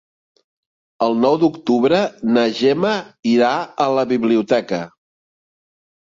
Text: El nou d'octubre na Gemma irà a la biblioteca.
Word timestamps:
El 1.07 1.11
nou 1.25 1.37
d'octubre 1.43 1.99
na 2.39 2.47
Gemma 2.61 2.95
irà 3.35 3.51
a 3.87 3.89
la 3.99 4.07
biblioteca. 4.15 4.83